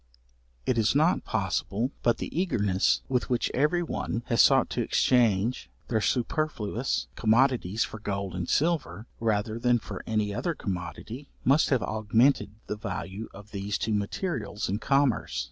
[0.65, 5.69] It is not possible, but the eagerness with which every one has sought to exchange
[5.89, 11.83] their superfluous commodities for gold and silver, rather than for any other commodity, must have
[11.83, 15.39] augmented the value of these two materials in commerce.